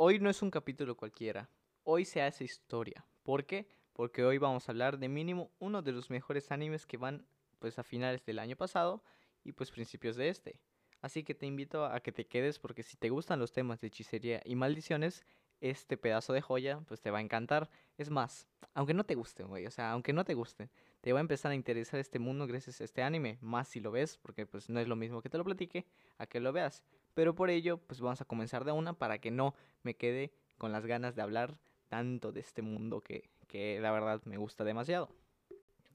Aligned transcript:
hoy 0.00 0.20
no 0.20 0.30
es 0.30 0.42
un 0.42 0.50
capítulo 0.52 0.96
cualquiera. 0.96 1.50
Hoy 1.82 2.04
se 2.04 2.22
hace 2.22 2.44
historia. 2.44 3.04
¿Por 3.24 3.46
qué? 3.46 3.66
Porque 3.92 4.24
hoy 4.24 4.38
vamos 4.38 4.68
a 4.68 4.72
hablar 4.72 4.96
de 5.00 5.08
mínimo 5.08 5.50
uno 5.58 5.82
de 5.82 5.90
los 5.90 6.08
mejores 6.08 6.52
animes 6.52 6.86
que 6.86 6.96
van 6.96 7.26
pues 7.58 7.80
a 7.80 7.82
finales 7.82 8.24
del 8.24 8.38
año 8.38 8.54
pasado 8.54 9.02
y 9.42 9.50
pues 9.50 9.72
principios 9.72 10.14
de 10.14 10.28
este. 10.28 10.60
Así 11.00 11.24
que 11.24 11.34
te 11.34 11.46
invito 11.46 11.84
a 11.84 11.98
que 11.98 12.12
te 12.12 12.28
quedes 12.28 12.60
porque 12.60 12.84
si 12.84 12.96
te 12.96 13.10
gustan 13.10 13.40
los 13.40 13.50
temas 13.50 13.80
de 13.80 13.88
hechicería 13.88 14.40
y 14.44 14.54
maldiciones, 14.54 15.24
este 15.60 15.96
pedazo 15.96 16.32
de 16.32 16.42
joya 16.42 16.78
pues 16.86 17.00
te 17.00 17.10
va 17.10 17.18
a 17.18 17.22
encantar. 17.22 17.68
Es 17.96 18.08
más, 18.08 18.46
aunque 18.74 18.94
no 18.94 19.02
te 19.02 19.16
guste, 19.16 19.42
güey, 19.42 19.66
o 19.66 19.70
sea, 19.72 19.90
aunque 19.90 20.12
no 20.12 20.24
te 20.24 20.34
guste, 20.34 20.70
te 21.00 21.12
va 21.12 21.18
a 21.18 21.22
empezar 21.22 21.50
a 21.50 21.56
interesar 21.56 21.98
este 21.98 22.20
mundo 22.20 22.46
gracias 22.46 22.80
a 22.80 22.84
este 22.84 23.02
anime, 23.02 23.38
más 23.40 23.66
si 23.66 23.80
lo 23.80 23.90
ves, 23.90 24.16
porque 24.16 24.46
pues 24.46 24.68
no 24.68 24.78
es 24.78 24.86
lo 24.86 24.94
mismo 24.94 25.22
que 25.22 25.28
te 25.28 25.38
lo 25.38 25.44
platique 25.44 25.86
a 26.18 26.26
que 26.28 26.38
lo 26.38 26.52
veas. 26.52 26.84
Pero 27.18 27.34
por 27.34 27.50
ello, 27.50 27.78
pues 27.78 28.00
vamos 28.00 28.20
a 28.20 28.24
comenzar 28.24 28.64
de 28.64 28.70
una 28.70 28.92
para 28.92 29.18
que 29.18 29.32
no 29.32 29.56
me 29.82 29.96
quede 29.96 30.30
con 30.56 30.70
las 30.70 30.86
ganas 30.86 31.16
de 31.16 31.22
hablar 31.22 31.58
tanto 31.88 32.30
de 32.30 32.38
este 32.38 32.62
mundo 32.62 33.00
que, 33.00 33.28
que 33.48 33.80
la 33.80 33.90
verdad 33.90 34.22
me 34.24 34.36
gusta 34.36 34.62
demasiado. 34.62 35.08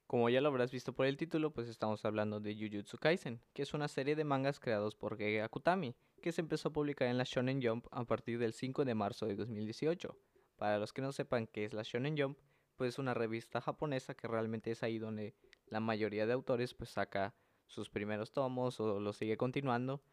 Como 0.05 0.27
ya 0.27 0.41
lo 0.41 0.49
habrás 0.49 0.73
visto 0.73 0.91
por 0.91 1.05
el 1.05 1.15
título, 1.15 1.51
pues 1.53 1.69
estamos 1.69 2.03
hablando 2.03 2.41
de 2.41 2.53
Jujutsu 2.55 2.97
Kaisen, 2.97 3.39
que 3.53 3.61
es 3.61 3.73
una 3.73 3.87
serie 3.87 4.17
de 4.17 4.25
mangas 4.25 4.59
creados 4.59 4.95
por 4.95 5.15
Gege 5.15 5.41
Akutami, 5.41 5.95
que 6.21 6.33
se 6.33 6.41
empezó 6.41 6.67
a 6.67 6.73
publicar 6.73 7.07
en 7.07 7.17
la 7.17 7.23
Shonen 7.23 7.63
Jump 7.63 7.87
a 7.91 8.03
partir 8.03 8.37
del 8.37 8.51
5 8.51 8.83
de 8.83 8.93
marzo 8.93 9.25
de 9.25 9.37
2018. 9.37 10.17
Para 10.57 10.77
los 10.77 10.91
que 10.91 11.01
no 11.01 11.13
sepan 11.13 11.47
qué 11.47 11.63
es 11.63 11.71
la 11.71 11.83
Shonen 11.83 12.17
Jump, 12.17 12.37
pues 12.75 12.95
es 12.95 12.99
una 12.99 13.13
revista 13.13 13.61
japonesa 13.61 14.13
que 14.13 14.27
realmente 14.27 14.71
es 14.71 14.83
ahí 14.83 14.99
donde 14.99 15.35
la 15.67 15.79
mayoría 15.79 16.25
de 16.25 16.33
autores 16.33 16.73
pues 16.73 16.89
saca 16.89 17.33
sus 17.65 17.89
primeros 17.89 18.33
tomos 18.33 18.81
o 18.81 18.99
lo 18.99 19.13
sigue 19.13 19.37
continuando, 19.37 20.03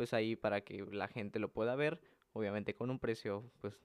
pues 0.00 0.14
ahí 0.14 0.34
para 0.34 0.62
que 0.62 0.82
la 0.90 1.08
gente 1.08 1.38
lo 1.38 1.52
pueda 1.52 1.76
ver, 1.76 2.00
obviamente 2.32 2.74
con 2.74 2.88
un 2.88 2.98
precio 2.98 3.44
pues 3.60 3.78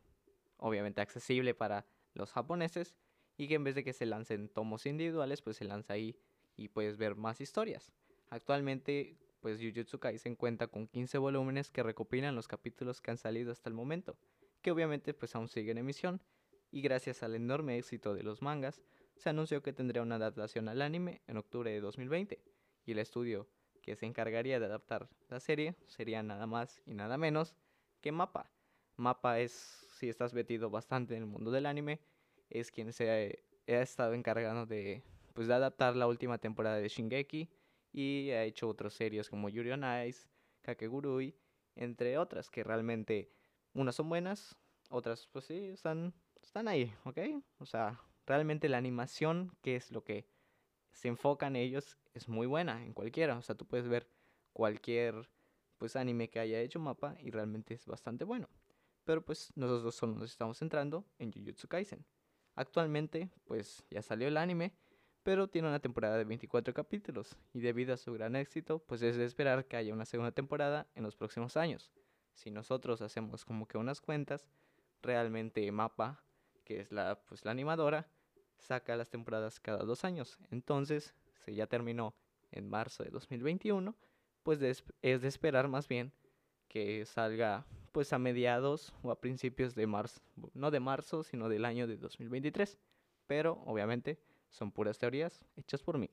obviamente 0.56 1.02
accesible 1.02 1.54
para 1.54 1.86
los 2.14 2.32
japoneses 2.32 2.96
y 3.36 3.50
que 3.50 3.56
en 3.56 3.66
vez 3.66 3.76
de 3.76 3.84
que 3.84 3.92
se 3.92 4.06
lancen 4.06 4.48
tomos 4.48 4.86
individuales, 4.86 5.42
pues 5.42 5.58
se 5.58 5.66
lanza 5.66 5.92
ahí 5.92 6.16
y 6.56 6.70
puedes 6.70 6.96
ver 6.96 7.16
más 7.18 7.42
historias. 7.42 7.92
Actualmente, 8.30 9.18
pues 9.42 9.60
Jujutsu 9.60 10.00
Kaisen 10.00 10.38
cuenta 10.38 10.68
con 10.68 10.88
15 10.88 11.18
volúmenes 11.18 11.70
que 11.70 11.84
recopilan 11.84 12.34
los 12.34 12.48
capítulos 12.48 13.02
que 13.02 13.12
han 13.12 13.18
salido 13.18 13.52
hasta 13.52 13.68
el 13.68 13.76
momento, 13.76 14.16
que 14.62 14.72
obviamente 14.72 15.14
pues 15.14 15.36
aún 15.36 15.50
siguen 15.50 15.72
en 15.72 15.84
emisión, 15.84 16.22
y 16.72 16.80
gracias 16.80 17.24
al 17.24 17.36
enorme 17.36 17.78
éxito 17.78 18.14
de 18.14 18.24
los 18.24 18.42
mangas, 18.42 18.82
se 19.18 19.28
anunció 19.28 19.62
que 19.62 19.74
tendría 19.74 20.02
una 20.02 20.16
adaptación 20.16 20.70
al 20.70 20.82
anime 20.82 21.24
en 21.28 21.36
octubre 21.36 21.72
de 21.72 21.82
2020, 21.82 22.42
y 22.86 22.92
el 22.94 23.00
estudio 23.00 23.50
que 23.86 23.96
se 23.96 24.08
encargaría 24.08 24.60
de 24.60 24.66
adaptar 24.66 25.08
la 25.30 25.40
serie 25.40 25.76
sería 25.86 26.24
nada 26.24 26.48
más 26.48 26.82
y 26.88 26.96
nada 26.96 27.20
menos 27.20 27.56
que 28.02 28.12
Mapa. 28.12 28.52
Mapa 28.98 29.40
es, 29.40 29.52
si 30.00 30.10
estás 30.10 30.34
metido 30.34 30.72
bastante 30.72 31.16
en 31.16 31.22
el 31.22 31.30
mundo 31.30 31.52
del 31.52 31.68
anime, 31.68 32.00
es 32.50 32.72
quien 32.72 32.92
se 32.94 33.40
ha, 33.68 33.80
estado 33.80 34.14
encargando 34.14 34.66
de, 34.66 35.04
pues, 35.34 35.48
de 35.48 35.54
adaptar 35.54 35.96
la 35.96 36.08
última 36.08 36.40
temporada 36.40 36.78
de 36.78 36.88
Shingeki 36.88 37.50
y 37.92 38.32
ha 38.32 38.44
hecho 38.44 38.68
otras 38.68 38.94
series 38.94 39.30
como 39.30 39.50
Yuri 39.50 39.72
on 39.72 39.84
Ice, 40.08 40.28
Kakegurui, 40.62 41.36
entre 41.76 42.18
otras 42.18 42.50
que 42.50 42.64
realmente 42.64 43.32
unas 43.74 43.96
son 43.96 44.10
buenas, 44.10 44.56
otras 44.90 45.28
pues 45.32 45.46
sí 45.46 45.68
están 45.68 46.14
están 46.42 46.68
ahí, 46.68 46.94
¿ok? 47.04 47.20
O 47.60 47.66
sea, 47.66 48.00
realmente 48.26 48.70
la 48.70 48.78
animación, 48.78 49.56
que 49.62 49.76
es 49.76 49.92
lo 49.92 50.04
que 50.04 50.28
se 50.92 51.08
enfocan 51.08 51.56
ellos, 51.56 51.98
es 52.16 52.28
muy 52.28 52.48
buena 52.48 52.84
en 52.84 52.94
cualquiera. 52.94 53.38
O 53.38 53.42
sea, 53.42 53.56
tú 53.56 53.68
puedes 53.68 53.88
ver 53.88 54.10
cualquier 54.54 55.30
pues 55.78 55.96
anime 55.96 56.30
que 56.30 56.40
haya 56.40 56.62
hecho 56.62 56.80
mapa 56.80 57.16
y 57.20 57.30
realmente 57.30 57.74
es 57.74 57.86
bastante 57.86 58.24
bueno. 58.24 58.50
Pero 59.04 59.24
pues 59.24 59.52
nosotros 59.56 59.94
solo 59.94 60.16
nos 60.16 60.32
estamos 60.32 60.58
centrando 60.58 61.06
en 61.20 61.32
Jujutsu 61.32 61.68
Kaisen. 61.68 62.06
Actualmente, 62.56 63.30
pues 63.44 63.86
ya 63.92 64.02
salió 64.02 64.28
el 64.28 64.38
anime, 64.38 64.74
pero 65.24 65.50
tiene 65.50 65.68
una 65.68 65.80
temporada 65.80 66.18
de 66.18 66.24
24 66.24 66.74
capítulos 66.74 67.36
y 67.54 67.60
debido 67.60 67.94
a 67.94 67.98
su 67.98 68.14
gran 68.14 68.36
éxito, 68.36 68.80
pues 68.80 69.02
es 69.02 69.18
de 69.18 69.26
esperar 69.26 69.66
que 69.66 69.76
haya 69.76 69.94
una 69.94 70.06
segunda 70.06 70.32
temporada 70.32 70.88
en 70.96 71.04
los 71.04 71.16
próximos 71.16 71.58
años. 71.58 71.92
Si 72.34 72.50
nosotros 72.50 73.02
hacemos 73.02 73.44
como 73.44 73.68
que 73.68 73.78
unas 73.78 74.02
cuentas, 74.02 74.48
realmente 75.02 75.70
Mapa, 75.72 76.24
que 76.64 76.80
es 76.80 76.92
la, 76.92 77.20
pues, 77.26 77.44
la 77.44 77.52
animadora, 77.52 78.08
saca 78.58 78.96
las 78.96 79.10
temporadas 79.10 79.60
cada 79.60 79.84
dos 79.84 80.06
años. 80.06 80.38
Entonces, 80.50 81.14
si 81.46 81.56
ya 81.56 81.68
terminó 81.68 82.16
en 82.52 82.70
marzo 82.70 83.04
de 83.04 83.12
2021, 83.12 83.96
pues 84.44 84.62
es 84.62 85.22
de 85.22 85.28
esperar 85.28 85.68
más 85.68 85.88
bien 85.88 86.12
que 86.68 87.06
salga 87.06 87.66
pues 87.92 88.12
a 88.12 88.20
mediados 88.20 88.94
o 89.04 89.12
a 89.12 89.22
principios 89.22 89.76
de 89.76 89.88
marzo, 89.88 90.22
no 90.54 90.72
de 90.72 90.80
marzo, 90.80 91.24
sino 91.24 91.48
del 91.48 91.64
año 91.64 91.88
de 91.88 91.98
2023. 91.98 92.78
Pero 93.28 93.64
obviamente 93.66 94.20
son 94.50 94.72
puras 94.72 94.98
teorías 94.98 95.46
hechas 95.56 95.82
por 95.82 95.98
mí. 95.98 96.10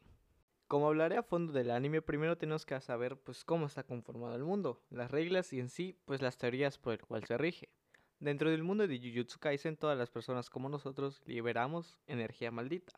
Como 0.68 0.86
hablaré 0.86 1.16
a 1.16 1.22
fondo 1.22 1.52
del 1.52 1.70
anime, 1.70 2.00
primero 2.00 2.38
tenemos 2.38 2.64
que 2.64 2.80
saber 2.80 3.16
pues 3.16 3.44
cómo 3.44 3.66
está 3.66 3.82
conformado 3.82 4.36
el 4.36 4.44
mundo, 4.44 4.80
las 4.90 5.10
reglas 5.10 5.52
y 5.52 5.60
en 5.60 5.68
sí 5.68 5.98
pues 6.04 6.22
las 6.22 6.38
teorías 6.38 6.78
por 6.78 6.94
el 6.94 7.00
cual 7.00 7.24
se 7.24 7.36
rige. 7.36 7.68
Dentro 8.20 8.48
del 8.48 8.62
mundo 8.62 8.86
de 8.86 8.98
Jujutsu 8.98 9.40
Kaisen, 9.40 9.76
todas 9.76 9.98
las 9.98 10.08
personas 10.08 10.48
como 10.48 10.68
nosotros 10.68 11.20
liberamos 11.26 11.98
energía 12.06 12.52
maldita, 12.52 12.92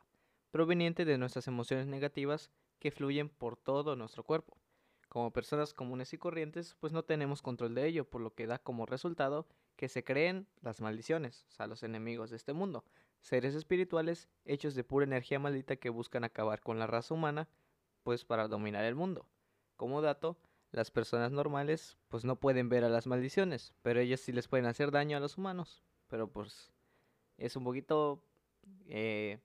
proveniente 0.54 1.04
de 1.04 1.18
nuestras 1.18 1.48
emociones 1.48 1.88
negativas 1.88 2.48
que 2.78 2.92
fluyen 2.92 3.28
por 3.28 3.56
todo 3.56 3.96
nuestro 3.96 4.22
cuerpo. 4.22 4.56
Como 5.08 5.32
personas 5.32 5.74
comunes 5.74 6.12
y 6.12 6.18
corrientes, 6.18 6.76
pues 6.78 6.92
no 6.92 7.02
tenemos 7.02 7.42
control 7.42 7.74
de 7.74 7.88
ello, 7.88 8.08
por 8.08 8.20
lo 8.20 8.36
que 8.36 8.46
da 8.46 8.60
como 8.60 8.86
resultado 8.86 9.48
que 9.74 9.88
se 9.88 10.04
creen 10.04 10.46
las 10.62 10.80
maldiciones, 10.80 11.44
o 11.48 11.50
sea, 11.50 11.66
los 11.66 11.82
enemigos 11.82 12.30
de 12.30 12.36
este 12.36 12.52
mundo, 12.52 12.84
seres 13.20 13.56
espirituales 13.56 14.28
hechos 14.44 14.76
de 14.76 14.84
pura 14.84 15.04
energía 15.04 15.40
maldita 15.40 15.74
que 15.74 15.90
buscan 15.90 16.22
acabar 16.22 16.60
con 16.60 16.78
la 16.78 16.86
raza 16.86 17.14
humana, 17.14 17.48
pues 18.04 18.24
para 18.24 18.46
dominar 18.46 18.84
el 18.84 18.94
mundo. 18.94 19.26
Como 19.74 20.02
dato, 20.02 20.38
las 20.70 20.92
personas 20.92 21.32
normales 21.32 21.98
pues 22.06 22.24
no 22.24 22.36
pueden 22.36 22.68
ver 22.68 22.84
a 22.84 22.88
las 22.88 23.08
maldiciones, 23.08 23.74
pero 23.82 23.98
ellas 23.98 24.20
sí 24.20 24.30
les 24.30 24.46
pueden 24.46 24.66
hacer 24.66 24.92
daño 24.92 25.16
a 25.16 25.20
los 25.20 25.36
humanos, 25.36 25.82
pero 26.06 26.28
pues 26.28 26.70
es 27.38 27.56
un 27.56 27.64
poquito 27.64 28.22
eh, 28.86 29.40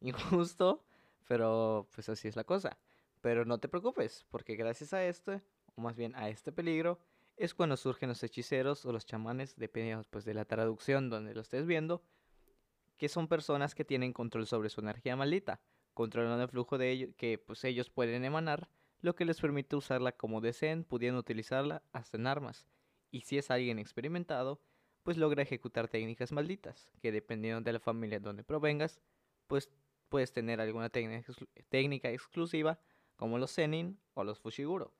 injusto, 0.00 0.84
pero 1.26 1.88
pues 1.94 2.08
así 2.08 2.28
es 2.28 2.36
la 2.36 2.44
cosa. 2.44 2.78
Pero 3.20 3.44
no 3.44 3.58
te 3.58 3.68
preocupes, 3.68 4.26
porque 4.30 4.56
gracias 4.56 4.92
a 4.92 5.04
este, 5.04 5.42
o 5.74 5.80
más 5.80 5.96
bien 5.96 6.14
a 6.14 6.28
este 6.28 6.52
peligro, 6.52 6.98
es 7.36 7.54
cuando 7.54 7.76
surgen 7.76 8.08
los 8.08 8.22
hechiceros 8.22 8.84
o 8.84 8.92
los 8.92 9.06
chamanes, 9.06 9.56
dependiendo 9.56 10.04
pues, 10.10 10.24
de 10.24 10.34
la 10.34 10.44
traducción 10.44 11.08
donde 11.08 11.34
lo 11.34 11.40
estés 11.40 11.66
viendo, 11.66 12.02
que 12.96 13.08
son 13.08 13.28
personas 13.28 13.74
que 13.74 13.84
tienen 13.84 14.12
control 14.12 14.46
sobre 14.46 14.70
su 14.70 14.80
energía 14.80 15.16
maldita, 15.16 15.60
controlando 15.94 16.42
el 16.42 16.48
flujo 16.48 16.78
de 16.78 16.90
ellos 16.90 17.10
que 17.16 17.38
pues, 17.38 17.64
ellos 17.64 17.90
pueden 17.90 18.24
emanar, 18.24 18.68
lo 19.00 19.14
que 19.14 19.24
les 19.24 19.40
permite 19.40 19.76
usarla 19.76 20.12
como 20.12 20.40
deseen, 20.40 20.82
pudiendo 20.82 21.20
utilizarla 21.20 21.82
hasta 21.92 22.16
en 22.16 22.26
armas. 22.26 22.66
Y 23.10 23.20
si 23.20 23.38
es 23.38 23.50
alguien 23.50 23.78
experimentado, 23.78 24.60
pues 25.04 25.16
logra 25.16 25.42
ejecutar 25.42 25.88
técnicas 25.88 26.32
malditas, 26.32 26.90
que 27.00 27.12
dependiendo 27.12 27.60
de 27.60 27.72
la 27.72 27.80
familia 27.80 28.18
donde 28.18 28.42
provengas, 28.42 29.00
pues 29.46 29.70
puedes 30.08 30.32
tener 30.32 30.60
alguna 30.60 30.90
técnica 30.90 32.10
exclusiva 32.10 32.78
como 33.16 33.38
los 33.38 33.54
Zenin 33.54 33.98
o 34.14 34.24
los 34.24 34.38
Fushiguro, 34.38 34.92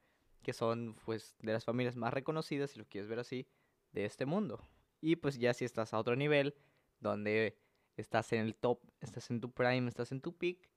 que 0.42 0.52
son 0.52 0.94
pues 1.04 1.36
de 1.40 1.52
las 1.52 1.64
familias 1.64 1.96
más 1.96 2.12
reconocidas, 2.12 2.70
si 2.70 2.78
lo 2.78 2.86
quieres 2.86 3.08
ver 3.08 3.20
así, 3.20 3.46
de 3.92 4.04
este 4.04 4.26
mundo. 4.26 4.68
Y 5.00 5.16
pues 5.16 5.38
ya 5.38 5.54
si 5.54 5.64
estás 5.64 5.94
a 5.94 5.98
otro 5.98 6.16
nivel, 6.16 6.54
donde 7.00 7.56
estás 7.96 8.32
en 8.32 8.40
el 8.40 8.54
top, 8.54 8.80
estás 9.00 9.30
en 9.30 9.40
tu 9.40 9.52
prime, 9.52 9.88
estás 9.88 10.12
en 10.12 10.20
tu 10.20 10.36
peak, 10.36 10.68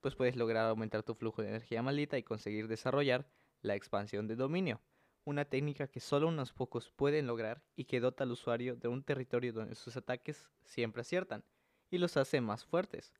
pues 0.00 0.14
puedes 0.14 0.36
lograr 0.36 0.66
aumentar 0.66 1.02
tu 1.02 1.14
flujo 1.14 1.42
de 1.42 1.48
energía 1.48 1.82
maldita 1.82 2.18
y 2.18 2.22
conseguir 2.22 2.68
desarrollar 2.68 3.28
la 3.62 3.74
expansión 3.74 4.28
de 4.28 4.36
dominio, 4.36 4.80
una 5.24 5.46
técnica 5.46 5.88
que 5.88 6.00
solo 6.00 6.28
unos 6.28 6.52
pocos 6.52 6.90
pueden 6.90 7.26
lograr 7.26 7.62
y 7.74 7.86
que 7.86 8.00
dota 8.00 8.24
al 8.24 8.32
usuario 8.32 8.76
de 8.76 8.88
un 8.88 9.02
territorio 9.02 9.52
donde 9.52 9.74
sus 9.74 9.96
ataques 9.96 10.46
siempre 10.62 11.00
aciertan 11.00 11.42
y 11.90 11.98
los 11.98 12.16
hace 12.16 12.40
más 12.40 12.64
fuertes. 12.64 13.14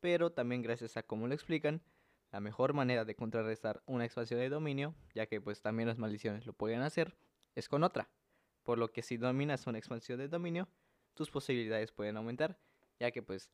Pero 0.00 0.30
también 0.32 0.62
gracias 0.62 0.96
a 0.96 1.02
cómo 1.02 1.26
lo 1.26 1.34
explican, 1.34 1.82
la 2.32 2.40
mejor 2.40 2.72
manera 2.74 3.04
de 3.04 3.14
contrarrestar 3.14 3.82
una 3.86 4.04
expansión 4.04 4.40
de 4.40 4.48
dominio, 4.48 4.94
ya 5.14 5.26
que 5.26 5.40
pues 5.40 5.62
también 5.62 5.88
las 5.88 5.98
maldiciones 5.98 6.46
lo 6.46 6.52
pueden 6.52 6.80
hacer, 6.80 7.16
es 7.54 7.68
con 7.68 7.82
otra. 7.82 8.08
Por 8.62 8.78
lo 8.78 8.92
que 8.92 9.02
si 9.02 9.16
dominas 9.16 9.66
una 9.66 9.78
expansión 9.78 10.18
de 10.18 10.28
dominio, 10.28 10.68
tus 11.14 11.30
posibilidades 11.30 11.92
pueden 11.92 12.16
aumentar, 12.16 12.58
ya 12.98 13.10
que 13.10 13.22
pues 13.22 13.50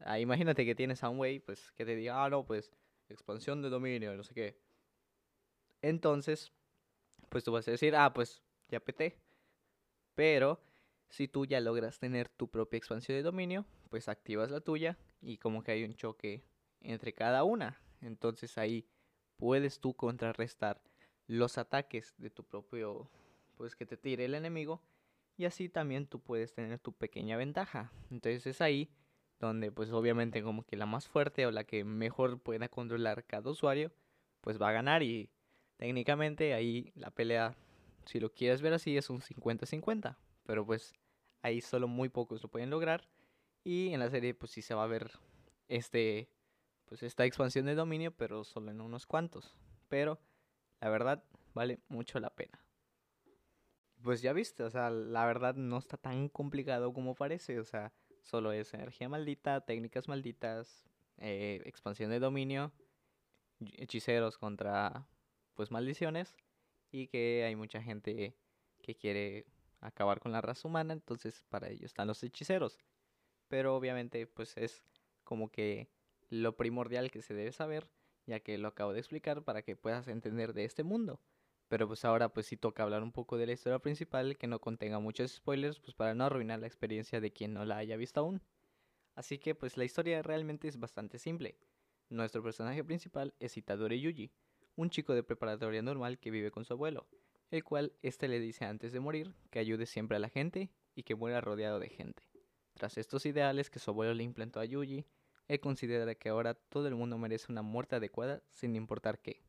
ah, 0.00 0.18
imagínate 0.18 0.64
que 0.64 0.74
tienes 0.74 1.04
a 1.04 1.08
un 1.08 1.18
güey 1.18 1.38
pues 1.38 1.72
que 1.72 1.84
te 1.84 1.94
diga, 1.94 2.24
ah 2.24 2.28
no, 2.28 2.44
pues 2.44 2.72
expansión 3.08 3.62
de 3.62 3.70
dominio, 3.70 4.14
no 4.14 4.24
sé 4.24 4.34
qué. 4.34 4.58
Entonces, 5.82 6.52
pues 7.28 7.44
tú 7.44 7.52
vas 7.52 7.66
a 7.68 7.70
decir, 7.70 7.94
ah, 7.96 8.12
pues 8.12 8.42
ya 8.68 8.80
peté. 8.80 9.18
Pero 10.14 10.60
si 11.08 11.28
tú 11.28 11.46
ya 11.46 11.60
logras 11.60 11.98
tener 11.98 12.28
tu 12.28 12.48
propia 12.48 12.78
expansión 12.78 13.16
de 13.16 13.22
dominio, 13.22 13.64
pues 13.88 14.08
activas 14.08 14.50
la 14.50 14.60
tuya 14.60 14.98
y 15.20 15.38
como 15.38 15.62
que 15.62 15.72
hay 15.72 15.84
un 15.84 15.94
choque 15.94 16.42
entre 16.80 17.12
cada 17.12 17.44
una. 17.44 17.80
Entonces 18.00 18.58
ahí 18.58 18.86
puedes 19.36 19.80
tú 19.80 19.94
contrarrestar 19.94 20.80
los 21.26 21.58
ataques 21.58 22.14
de 22.18 22.30
tu 22.30 22.44
propio, 22.44 23.10
pues 23.56 23.76
que 23.76 23.86
te 23.86 23.96
tire 23.96 24.24
el 24.24 24.34
enemigo. 24.34 24.82
y 25.36 25.46
así 25.46 25.70
también 25.70 26.06
tú 26.06 26.20
puedes 26.20 26.52
tener 26.52 26.78
tu 26.80 26.92
pequeña 26.92 27.36
ventaja. 27.38 27.92
Entonces 28.10 28.46
es 28.46 28.60
ahí 28.60 28.90
donde 29.38 29.72
pues 29.72 29.90
obviamente 29.90 30.42
como 30.42 30.64
que 30.64 30.76
la 30.76 30.86
más 30.86 31.08
fuerte 31.08 31.46
o 31.46 31.50
la 31.50 31.64
que 31.64 31.82
mejor 31.82 32.40
pueda 32.40 32.68
controlar 32.68 33.24
cada 33.24 33.50
usuario 33.50 33.90
pues 34.42 34.60
va 34.60 34.68
a 34.68 34.72
ganar 34.72 35.02
y 35.02 35.30
técnicamente 35.76 36.52
ahí 36.52 36.92
la 36.94 37.10
pelea 37.10 37.56
si 38.04 38.20
lo 38.20 38.32
quieres 38.32 38.60
ver 38.60 38.74
así 38.74 38.96
es 38.96 39.08
un 39.10 39.20
50-50, 39.20 40.16
pero 40.44 40.66
pues 40.66 40.92
ahí 41.42 41.60
solo 41.60 41.88
muy 41.88 42.08
pocos 42.08 42.42
lo 42.42 42.50
pueden 42.50 42.70
lograr 42.70 43.08
y 43.64 43.92
en 43.92 44.00
la 44.00 44.10
serie 44.10 44.34
pues 44.34 44.52
sí 44.52 44.62
se 44.62 44.74
va 44.74 44.84
a 44.84 44.88
ver 44.88 45.10
este 45.68 46.28
pues 46.86 47.02
esta 47.02 47.24
expansión 47.24 47.66
de 47.66 47.74
dominio, 47.74 48.10
pero 48.10 48.42
solo 48.44 48.70
en 48.70 48.80
unos 48.80 49.06
cuantos. 49.06 49.54
Pero 49.88 50.18
la 50.80 50.88
verdad 50.88 51.22
vale 51.54 51.78
mucho 51.88 52.18
la 52.18 52.30
pena. 52.30 52.64
Pues 54.02 54.22
ya 54.22 54.32
viste, 54.32 54.64
o 54.64 54.70
sea, 54.70 54.90
la 54.90 55.26
verdad 55.26 55.54
no 55.54 55.78
está 55.78 55.96
tan 55.96 56.28
complicado 56.28 56.92
como 56.92 57.14
parece, 57.14 57.60
o 57.60 57.64
sea, 57.64 57.92
Solo 58.22 58.52
es 58.52 58.72
energía 58.74 59.08
maldita, 59.08 59.60
técnicas 59.62 60.08
malditas, 60.08 60.84
eh, 61.18 61.62
expansión 61.64 62.10
de 62.10 62.20
dominio, 62.20 62.72
hechiceros 63.76 64.38
contra 64.38 65.06
pues 65.54 65.70
maldiciones 65.70 66.36
y 66.90 67.08
que 67.08 67.44
hay 67.44 67.56
mucha 67.56 67.82
gente 67.82 68.36
que 68.82 68.94
quiere 68.94 69.46
acabar 69.80 70.20
con 70.20 70.32
la 70.32 70.40
raza 70.40 70.68
humana, 70.68 70.92
entonces 70.92 71.44
para 71.48 71.68
ello 71.68 71.86
están 71.86 72.08
los 72.08 72.22
hechiceros. 72.22 72.78
Pero 73.50 73.74
obviamente 73.74 74.28
pues 74.28 74.56
es 74.56 74.84
como 75.24 75.50
que 75.50 75.90
lo 76.28 76.56
primordial 76.56 77.10
que 77.10 77.20
se 77.20 77.34
debe 77.34 77.50
saber, 77.50 77.90
ya 78.24 78.38
que 78.38 78.56
lo 78.58 78.68
acabo 78.68 78.92
de 78.92 79.00
explicar 79.00 79.42
para 79.42 79.62
que 79.62 79.74
puedas 79.74 80.06
entender 80.06 80.52
de 80.54 80.64
este 80.64 80.84
mundo. 80.84 81.20
Pero 81.66 81.88
pues 81.88 82.04
ahora 82.04 82.28
pues 82.28 82.46
sí 82.46 82.56
toca 82.56 82.84
hablar 82.84 83.02
un 83.02 83.10
poco 83.10 83.36
de 83.36 83.46
la 83.46 83.52
historia 83.52 83.80
principal 83.80 84.38
que 84.38 84.46
no 84.46 84.60
contenga 84.60 85.00
muchos 85.00 85.32
spoilers 85.32 85.80
pues 85.80 85.94
para 85.96 86.14
no 86.14 86.24
arruinar 86.24 86.60
la 86.60 86.68
experiencia 86.68 87.20
de 87.20 87.32
quien 87.32 87.52
no 87.52 87.64
la 87.64 87.78
haya 87.78 87.96
visto 87.96 88.20
aún. 88.20 88.40
Así 89.16 89.38
que 89.38 89.56
pues 89.56 89.76
la 89.76 89.84
historia 89.84 90.22
realmente 90.22 90.68
es 90.68 90.78
bastante 90.78 91.18
simple. 91.18 91.58
Nuestro 92.08 92.44
personaje 92.44 92.84
principal 92.84 93.34
es 93.40 93.56
Itadori 93.56 94.00
Yuji, 94.00 94.30
un 94.76 94.90
chico 94.90 95.12
de 95.12 95.24
preparatoria 95.24 95.82
normal 95.82 96.20
que 96.20 96.30
vive 96.30 96.52
con 96.52 96.64
su 96.64 96.74
abuelo, 96.74 97.08
el 97.50 97.64
cual 97.64 97.92
éste 98.02 98.28
le 98.28 98.38
dice 98.38 98.64
antes 98.64 98.92
de 98.92 99.00
morir 99.00 99.34
que 99.50 99.58
ayude 99.58 99.86
siempre 99.86 100.16
a 100.16 100.20
la 100.20 100.28
gente 100.28 100.70
y 100.94 101.02
que 101.02 101.16
muera 101.16 101.40
rodeado 101.40 101.80
de 101.80 101.88
gente. 101.88 102.29
Tras 102.80 102.96
estos 102.96 103.26
ideales 103.26 103.68
que 103.68 103.78
su 103.78 103.90
abuelo 103.90 104.14
le 104.14 104.22
implantó 104.22 104.58
a 104.58 104.64
Yuji, 104.64 105.04
él 105.48 105.60
considera 105.60 106.14
que 106.14 106.30
ahora 106.30 106.54
todo 106.54 106.88
el 106.88 106.94
mundo 106.94 107.18
merece 107.18 107.52
una 107.52 107.60
muerte 107.60 107.96
adecuada 107.96 108.42
sin 108.48 108.74
importar 108.74 109.20
qué. 109.20 109.42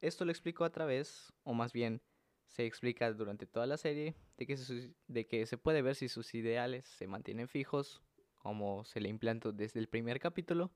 Esto 0.00 0.24
lo 0.24 0.30
explico 0.30 0.64
a 0.64 0.70
través, 0.70 1.32
o 1.42 1.52
más 1.52 1.72
bien 1.72 2.00
se 2.46 2.64
explica 2.64 3.12
durante 3.12 3.44
toda 3.48 3.66
la 3.66 3.76
serie, 3.76 4.14
de 4.36 4.46
que, 4.46 4.56
se, 4.56 4.94
de 5.08 5.26
que 5.26 5.46
se 5.46 5.58
puede 5.58 5.82
ver 5.82 5.96
si 5.96 6.08
sus 6.08 6.32
ideales 6.36 6.84
se 6.86 7.08
mantienen 7.08 7.48
fijos, 7.48 8.04
como 8.38 8.84
se 8.84 9.00
le 9.00 9.08
implantó 9.08 9.50
desde 9.50 9.80
el 9.80 9.88
primer 9.88 10.20
capítulo, 10.20 10.70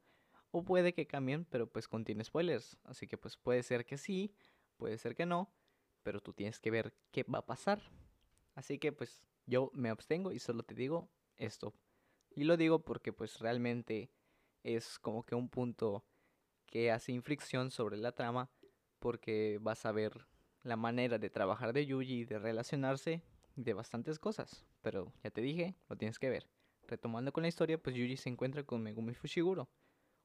o 0.50 0.64
puede 0.64 0.94
que 0.94 1.06
cambien, 1.06 1.44
pero 1.44 1.70
pues 1.70 1.86
contiene 1.86 2.24
spoilers, 2.24 2.76
así 2.82 3.06
que 3.06 3.16
pues 3.16 3.36
puede 3.36 3.62
ser 3.62 3.86
que 3.86 3.98
sí, 3.98 4.34
puede 4.76 4.98
ser 4.98 5.14
que 5.14 5.26
no, 5.26 5.54
pero 6.02 6.20
tú 6.20 6.32
tienes 6.32 6.58
que 6.58 6.72
ver 6.72 6.92
qué 7.12 7.22
va 7.22 7.38
a 7.38 7.46
pasar. 7.46 7.80
Así 8.56 8.80
que 8.80 8.90
pues 8.90 9.22
yo 9.46 9.70
me 9.74 9.90
abstengo 9.90 10.32
y 10.32 10.40
solo 10.40 10.64
te 10.64 10.74
digo 10.74 11.08
esto. 11.40 11.74
Y 12.34 12.44
lo 12.44 12.56
digo 12.56 12.84
porque 12.84 13.12
pues 13.12 13.38
realmente 13.38 14.10
es 14.62 14.98
como 14.98 15.24
que 15.24 15.34
un 15.34 15.48
punto 15.48 16.04
que 16.66 16.92
hace 16.92 17.12
infricción 17.12 17.70
sobre 17.70 17.96
la 17.96 18.12
trama 18.12 18.50
porque 18.98 19.58
vas 19.60 19.84
a 19.86 19.92
ver 19.92 20.26
la 20.62 20.76
manera 20.76 21.18
de 21.18 21.30
trabajar 21.30 21.72
de 21.72 21.86
Yuji 21.86 22.24
de 22.24 22.38
relacionarse 22.38 23.22
de 23.56 23.72
bastantes 23.72 24.18
cosas. 24.18 24.64
Pero 24.82 25.12
ya 25.24 25.30
te 25.30 25.40
dije, 25.40 25.74
lo 25.88 25.96
tienes 25.96 26.18
que 26.18 26.30
ver. 26.30 26.48
Retomando 26.86 27.32
con 27.32 27.42
la 27.42 27.48
historia, 27.48 27.78
pues 27.78 27.96
Yuji 27.96 28.16
se 28.16 28.28
encuentra 28.28 28.64
con 28.64 28.82
Megumi 28.82 29.14
Fushiguro, 29.14 29.68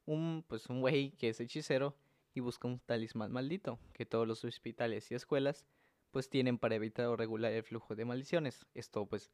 un 0.05 0.43
pues 0.47 0.67
un 0.67 0.81
güey 0.81 1.11
que 1.11 1.29
es 1.29 1.39
hechicero 1.39 1.95
y 2.33 2.41
busca 2.41 2.67
un 2.67 2.79
talismán 2.79 3.31
maldito 3.31 3.79
que 3.93 4.05
todos 4.05 4.27
los 4.27 4.43
hospitales 4.43 5.09
y 5.11 5.15
escuelas 5.15 5.65
pues 6.11 6.29
tienen 6.29 6.57
para 6.57 6.75
evitar 6.75 7.07
o 7.07 7.15
regular 7.15 7.51
el 7.51 7.63
flujo 7.63 7.95
de 7.95 8.05
maldiciones. 8.05 8.65
Esto 8.73 9.05
pues 9.05 9.31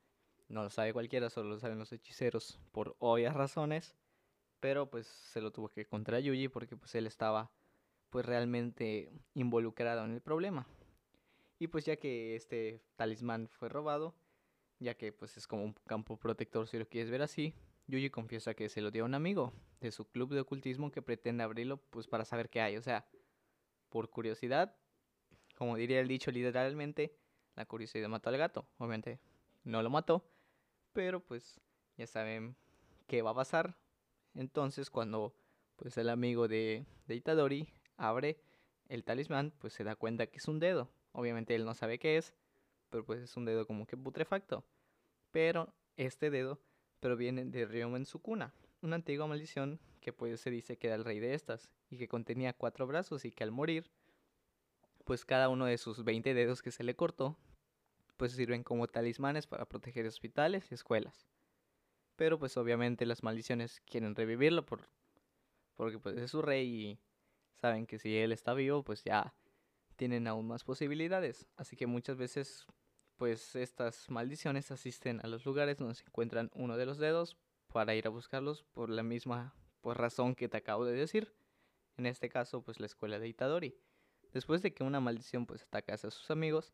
no 0.51 0.63
lo 0.63 0.69
sabe 0.69 0.93
cualquiera, 0.93 1.29
solo 1.29 1.49
lo 1.49 1.59
saben 1.59 1.79
los 1.79 1.91
hechiceros 1.91 2.59
por 2.71 2.95
obvias 2.99 3.33
razones, 3.33 3.95
pero 4.59 4.89
pues 4.89 5.07
se 5.07 5.41
lo 5.41 5.51
tuvo 5.51 5.69
que 5.69 5.85
contra 5.85 6.19
Yuji 6.19 6.49
porque 6.49 6.77
pues 6.77 6.93
él 6.95 7.07
estaba 7.07 7.51
pues 8.09 8.25
realmente 8.25 9.11
involucrado 9.33 10.03
en 10.05 10.11
el 10.11 10.21
problema. 10.21 10.67
Y 11.57 11.67
pues 11.67 11.85
ya 11.85 11.95
que 11.95 12.35
este 12.35 12.83
talismán 12.95 13.47
fue 13.47 13.69
robado, 13.69 14.13
ya 14.79 14.95
que 14.95 15.13
pues 15.13 15.37
es 15.37 15.47
como 15.47 15.63
un 15.63 15.73
campo 15.85 16.17
protector 16.17 16.67
si 16.67 16.77
lo 16.77 16.87
quieres 16.87 17.09
ver 17.09 17.21
así, 17.21 17.55
Yuji 17.87 18.09
confiesa 18.09 18.53
que 18.53 18.69
se 18.69 18.81
lo 18.81 18.91
dio 18.91 19.03
a 19.03 19.05
un 19.05 19.15
amigo 19.15 19.53
de 19.79 19.91
su 19.91 20.05
club 20.09 20.33
de 20.33 20.41
ocultismo 20.41 20.91
que 20.91 21.01
pretende 21.01 21.43
abrirlo 21.43 21.77
pues 21.77 22.07
para 22.07 22.25
saber 22.25 22.49
qué 22.49 22.61
hay, 22.61 22.77
o 22.77 22.81
sea, 22.81 23.07
por 23.89 24.09
curiosidad, 24.09 24.75
como 25.55 25.75
diría 25.75 25.99
el 25.99 26.07
dicho 26.07 26.31
literalmente, 26.31 27.15
la 27.55 27.65
curiosidad 27.65 28.09
mató 28.09 28.29
al 28.29 28.37
gato, 28.37 28.67
obviamente 28.77 29.19
no 29.63 29.81
lo 29.83 29.89
mató, 29.89 30.25
pero 30.93 31.19
pues 31.19 31.59
ya 31.97 32.07
saben 32.07 32.55
qué 33.07 33.21
va 33.21 33.31
a 33.31 33.35
pasar. 33.35 33.75
Entonces 34.33 34.89
cuando 34.89 35.33
pues 35.75 35.97
el 35.97 36.09
amigo 36.09 36.47
de, 36.47 36.85
de 37.07 37.15
Itadori 37.15 37.67
abre 37.97 38.39
el 38.87 39.03
talismán, 39.03 39.53
pues 39.59 39.73
se 39.73 39.83
da 39.83 39.95
cuenta 39.95 40.27
que 40.27 40.37
es 40.37 40.47
un 40.47 40.59
dedo. 40.59 40.89
Obviamente 41.13 41.55
él 41.55 41.65
no 41.65 41.73
sabe 41.73 41.99
qué 41.99 42.17
es, 42.17 42.33
pero 42.89 43.05
pues 43.05 43.21
es 43.21 43.35
un 43.37 43.45
dedo 43.45 43.65
como 43.65 43.85
que 43.85 43.97
putrefacto. 43.97 44.63
Pero 45.31 45.73
este 45.97 46.29
dedo 46.29 46.59
proviene 46.99 47.45
de 47.45 47.65
Ryomen 47.65 48.05
Sukuna, 48.05 48.53
una 48.81 48.95
antigua 48.95 49.27
maldición 49.27 49.79
que 50.01 50.13
pues 50.13 50.39
se 50.41 50.49
dice 50.49 50.77
que 50.77 50.87
era 50.87 50.95
el 50.95 51.05
rey 51.05 51.19
de 51.19 51.33
estas 51.33 51.69
y 51.89 51.97
que 51.97 52.07
contenía 52.07 52.53
cuatro 52.53 52.87
brazos 52.87 53.25
y 53.25 53.31
que 53.31 53.43
al 53.43 53.51
morir, 53.51 53.89
pues 55.05 55.25
cada 55.25 55.49
uno 55.49 55.65
de 55.65 55.77
sus 55.77 56.03
20 56.03 56.33
dedos 56.33 56.61
que 56.61 56.71
se 56.71 56.83
le 56.83 56.95
cortó, 56.95 57.37
pues 58.21 58.33
sirven 58.33 58.61
como 58.61 58.85
talismanes 58.85 59.47
para 59.47 59.65
proteger 59.65 60.05
hospitales 60.05 60.67
y 60.69 60.75
escuelas. 60.75 61.25
Pero 62.15 62.37
pues 62.37 62.55
obviamente 62.55 63.07
las 63.07 63.23
maldiciones 63.23 63.81
quieren 63.83 64.13
revivirlo 64.13 64.63
por 64.63 64.87
porque 65.73 65.97
pues 65.97 66.15
es 66.17 66.29
su 66.29 66.43
rey 66.43 66.67
y 66.67 66.99
saben 67.55 67.87
que 67.87 67.97
si 67.97 68.15
él 68.15 68.31
está 68.31 68.53
vivo, 68.53 68.83
pues 68.83 69.03
ya 69.03 69.33
tienen 69.95 70.27
aún 70.27 70.47
más 70.47 70.63
posibilidades. 70.63 71.47
Así 71.57 71.75
que 71.75 71.87
muchas 71.87 72.15
veces, 72.15 72.67
pues 73.17 73.55
estas 73.55 74.07
maldiciones 74.11 74.69
asisten 74.69 75.19
a 75.23 75.27
los 75.27 75.43
lugares 75.43 75.79
donde 75.79 75.95
se 75.95 76.03
encuentran 76.03 76.51
uno 76.53 76.77
de 76.77 76.85
los 76.85 76.99
dedos 76.99 77.37
para 77.73 77.95
ir 77.95 78.05
a 78.05 78.11
buscarlos 78.11 78.61
por 78.65 78.91
la 78.91 79.01
misma 79.01 79.55
pues, 79.81 79.97
razón 79.97 80.35
que 80.35 80.47
te 80.47 80.57
acabo 80.57 80.85
de 80.85 80.93
decir. 80.93 81.33
En 81.97 82.05
este 82.05 82.29
caso, 82.29 82.61
pues 82.61 82.79
la 82.79 82.85
escuela 82.85 83.17
de 83.17 83.29
Itadori. 83.29 83.79
Después 84.31 84.61
de 84.61 84.75
que 84.75 84.83
una 84.83 84.99
maldición 84.99 85.47
pues 85.47 85.63
ataca 85.63 85.95
a 85.95 85.97
sus 85.97 86.29
amigos, 86.29 86.71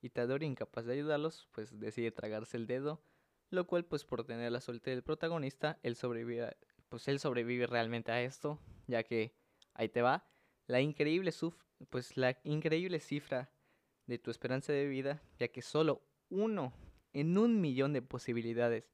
Itadori, 0.00 0.46
incapaz 0.46 0.84
de 0.84 0.94
ayudarlos, 0.94 1.48
pues 1.52 1.78
decide 1.78 2.10
tragarse 2.10 2.56
el 2.56 2.66
dedo, 2.66 3.02
lo 3.50 3.66
cual 3.66 3.84
pues 3.84 4.04
por 4.04 4.24
tener 4.24 4.52
la 4.52 4.60
suerte 4.60 4.90
del 4.90 5.02
protagonista, 5.02 5.78
él 5.82 5.96
sobrevive, 5.96 6.56
pues 6.88 7.08
él 7.08 7.18
sobrevive 7.18 7.66
realmente 7.66 8.12
a 8.12 8.22
esto, 8.22 8.60
ya 8.86 9.02
que 9.02 9.34
ahí 9.74 9.88
te 9.88 10.02
va, 10.02 10.28
la 10.66 10.80
increíble, 10.80 11.32
pues 11.88 12.16
la 12.16 12.38
increíble 12.44 13.00
cifra 13.00 13.50
de 14.06 14.18
tu 14.18 14.30
esperanza 14.30 14.72
de 14.72 14.86
vida, 14.86 15.22
ya 15.38 15.48
que 15.48 15.62
solo 15.62 16.02
uno 16.28 16.72
en 17.12 17.38
un 17.38 17.60
millón 17.60 17.92
de 17.92 18.02
posibilidades 18.02 18.84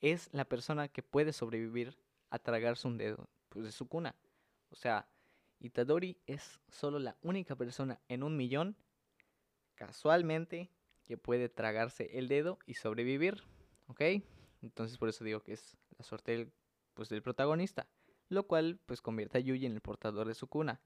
es 0.00 0.28
la 0.32 0.44
persona 0.44 0.88
que 0.88 1.02
puede 1.02 1.32
sobrevivir 1.32 1.98
a 2.30 2.38
tragarse 2.38 2.86
un 2.86 2.98
dedo 2.98 3.28
pues, 3.48 3.64
de 3.64 3.72
su 3.72 3.88
cuna. 3.88 4.14
O 4.70 4.76
sea, 4.76 5.08
Itadori 5.60 6.20
es 6.26 6.60
solo 6.68 6.98
la 6.98 7.16
única 7.22 7.56
persona 7.56 8.00
en 8.08 8.22
un 8.22 8.36
millón, 8.36 8.76
casualmente, 9.78 10.70
que 11.06 11.16
puede 11.16 11.48
tragarse 11.48 12.18
el 12.18 12.28
dedo 12.28 12.58
y 12.66 12.74
sobrevivir. 12.74 13.42
¿Ok? 13.86 14.02
Entonces 14.60 14.98
por 14.98 15.08
eso 15.08 15.24
digo 15.24 15.42
que 15.42 15.52
es 15.52 15.78
la 15.96 16.04
suerte 16.04 16.32
del, 16.32 16.52
pues, 16.94 17.08
del 17.08 17.22
protagonista 17.22 17.88
lo 18.28 18.46
cual 18.46 18.78
pues 18.86 19.00
convierte 19.00 19.38
a 19.38 19.40
Yuji 19.40 19.66
en 19.66 19.72
el 19.72 19.80
portador 19.80 20.26
de 20.28 20.34
su 20.34 20.46
cuna. 20.48 20.80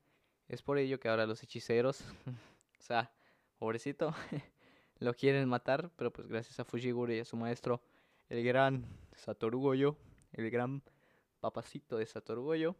Es 0.48 0.62
por 0.62 0.78
ello 0.78 1.00
que 1.00 1.08
ahora 1.08 1.26
los 1.26 1.42
hechiceros, 1.42 2.00
o 2.78 2.82
sea, 2.82 3.12
pobrecito, 3.58 4.14
lo 4.98 5.14
quieren 5.14 5.48
matar, 5.48 5.90
pero 5.96 6.12
pues 6.12 6.28
gracias 6.28 6.60
a 6.60 6.64
Fujiguro 6.64 7.12
y 7.12 7.20
a 7.20 7.24
su 7.24 7.36
maestro, 7.36 7.82
el 8.28 8.44
gran 8.44 8.86
Satoru 9.14 9.60
Goyo, 9.60 9.96
el 10.32 10.50
gran 10.50 10.82
papacito 11.40 11.96
de 11.96 12.06
Satoru 12.06 12.42
Goyo, 12.44 12.76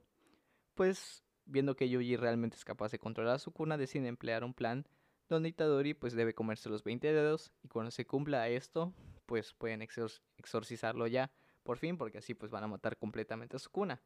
pues 0.75 1.23
viendo 1.45 1.75
que 1.75 1.89
Yuji 1.89 2.17
realmente 2.17 2.57
es 2.57 2.65
capaz 2.65 2.93
de 2.93 2.99
controlar 2.99 3.41
su 3.41 3.53
cuna, 3.53 3.77
decide 3.77 4.09
emplear 4.09 4.45
un 4.45 4.55
plan 4.55 4.87
donde 5.35 5.49
Itadori 5.49 5.95
pues 5.95 6.15
debe 6.15 6.35
comerse 6.35 6.69
los 6.69 6.85
20 6.85 7.13
dedos 7.13 7.53
y 7.63 7.69
cuando 7.69 7.91
se 7.91 8.07
cumpla 8.07 8.49
esto, 8.49 8.93
pues 9.27 9.55
pueden 9.55 9.83
exorcizarlo 9.83 11.07
ya, 11.07 11.33
por 11.63 11.79
fin, 11.79 11.97
porque 11.97 12.19
así 12.19 12.35
pues 12.35 12.51
van 12.51 12.65
a 12.65 12.69
matar 12.69 12.97
completamente 12.97 13.57
a 13.57 13.59
su 13.59 13.71
cuna. 13.71 14.01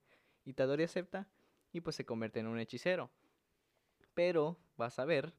Itadori 0.45 0.85
acepta 0.85 1.29
y 1.73 1.81
pues 1.81 1.97
se 1.97 2.05
convierte 2.05 2.41
en 2.41 2.47
un 2.47 2.59
hechicero. 2.59 3.11
Pero 4.15 4.59
vas 4.77 4.99
a 4.99 5.05
ver 5.05 5.35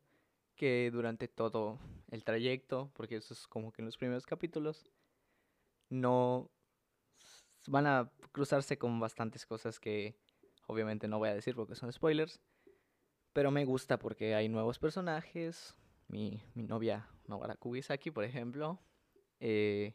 que 0.56 0.90
durante 0.92 1.28
todo 1.28 1.80
el 2.10 2.24
trayecto, 2.24 2.92
porque 2.94 3.16
eso 3.16 3.34
es 3.34 3.48
como 3.48 3.72
que 3.72 3.82
en 3.82 3.86
los 3.86 3.98
primeros 3.98 4.26
capítulos, 4.26 4.92
no 5.90 6.52
van 7.68 7.88
a 7.88 8.12
cruzarse 8.32 8.78
con 8.78 9.00
bastantes 9.00 9.46
cosas 9.46 9.80
que 9.80 10.16
obviamente 10.68 11.08
no 11.08 11.20
voy 11.20 11.30
a 11.30 11.34
decir 11.34 11.56
porque 11.56 11.76
son 11.76 11.92
spoilers, 11.92 12.42
pero 13.38 13.52
me 13.52 13.66
gusta 13.66 14.00
porque 14.00 14.34
hay 14.34 14.50
nuevos 14.50 14.80
personajes, 14.80 15.76
mi, 16.08 16.42
mi 16.56 16.64
novia 16.64 17.08
Nobara 17.28 17.56
Kubisaki, 17.56 18.10
por 18.10 18.24
ejemplo, 18.24 18.80
eh, 19.40 19.94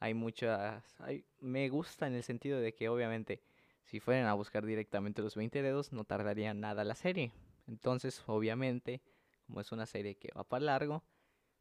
hay 0.00 0.14
muchas, 0.14 0.96
me 1.38 1.68
gusta 1.68 2.06
en 2.06 2.14
el 2.14 2.22
sentido 2.22 2.58
de 2.58 2.74
que 2.74 2.88
obviamente 2.88 3.42
si 3.84 4.00
fueran 4.00 4.24
a 4.24 4.32
buscar 4.32 4.64
directamente 4.64 5.20
los 5.20 5.36
20 5.36 5.60
dedos 5.60 5.92
no 5.92 6.04
tardaría 6.04 6.54
nada 6.54 6.82
la 6.82 6.94
serie, 6.94 7.30
entonces 7.66 8.22
obviamente 8.26 9.02
como 9.46 9.60
es 9.60 9.70
una 9.70 9.84
serie 9.84 10.16
que 10.16 10.32
va 10.34 10.44
para 10.44 10.64
largo, 10.64 11.04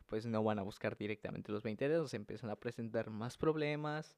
pues 0.05 0.25
no 0.25 0.41
van 0.45 0.59
a 0.59 0.63
buscar 0.63 0.95
directamente 0.95 1.51
los 1.51 1.61
20 1.61 1.89
dedos, 1.89 2.13
empiezan 2.13 2.51
a 2.51 2.55
presentar 2.55 3.09
más 3.09 3.35
problemas, 3.35 4.15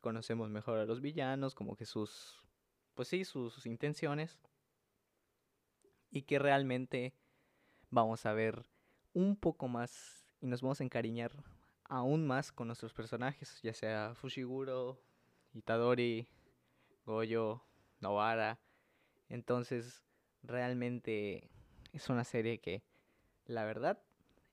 conocemos 0.00 0.50
mejor 0.50 0.80
a 0.80 0.84
los 0.84 1.00
villanos, 1.00 1.54
como 1.54 1.76
que 1.76 1.86
sus, 1.86 2.42
pues 2.94 3.06
sí, 3.06 3.24
sus, 3.24 3.66
intenciones, 3.66 4.40
y 6.14 6.22
que 6.22 6.38
realmente 6.38 7.12
vamos 7.90 8.24
a 8.24 8.32
ver 8.32 8.64
un 9.14 9.34
poco 9.34 9.66
más 9.66 10.24
y 10.40 10.46
nos 10.46 10.62
vamos 10.62 10.80
a 10.80 10.84
encariñar 10.84 11.32
aún 11.82 12.24
más 12.24 12.52
con 12.52 12.68
nuestros 12.68 12.94
personajes, 12.94 13.60
ya 13.62 13.74
sea 13.74 14.14
Fushiguro, 14.14 15.02
Itadori, 15.52 16.28
Goyo, 17.04 17.64
Novara. 17.98 18.60
Entonces, 19.28 20.04
realmente 20.44 21.50
es 21.92 22.08
una 22.08 22.22
serie 22.22 22.60
que, 22.60 22.84
la 23.46 23.64
verdad, 23.64 24.00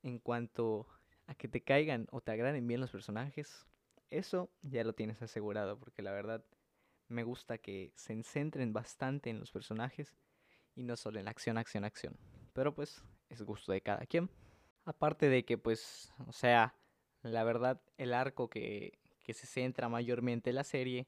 en 0.01 0.18
cuanto 0.18 0.88
a 1.27 1.36
que 1.36 1.48
te 1.48 1.62
caigan 1.62 2.08
o 2.10 2.22
te 2.22 2.32
agraden 2.32 2.68
bien 2.68 2.82
los 2.82 2.91
personajes, 2.91 3.68
eso 4.10 4.50
ya 4.63 4.84
lo 4.84 4.94
tienes 4.94 5.22
asegurado, 5.22 5.77
porque 5.77 6.01
la 6.01 6.12
verdad 6.12 6.44
me 7.08 7.24
gusta 7.24 7.60
que 7.60 7.94
se 7.96 8.24
centren 8.24 8.74
bastante 8.74 9.30
en 9.30 9.39
los 9.39 9.51
personajes 9.51 10.15
y 10.75 10.84
no 10.84 10.96
solo 10.96 11.20
en 11.20 11.28
acción, 11.28 11.58
acción, 11.58 11.84
acción. 11.84 12.18
Pero 12.54 12.74
pues 12.74 13.04
es 13.30 13.42
gusto 13.44 13.72
de 13.72 13.82
cada 13.82 14.06
quien. 14.06 14.30
Aparte 14.86 15.30
de 15.30 15.46
que 15.46 15.58
pues, 15.58 16.12
o 16.28 16.32
sea, 16.32 16.75
la 17.22 17.44
verdad 17.44 17.82
el 17.98 18.13
arco 18.13 18.50
que, 18.50 19.00
que 19.24 19.34
se 19.34 19.48
centra 19.48 19.90
mayormente 19.90 20.50
en 20.50 20.56
la 20.56 20.63
serie 20.63 21.08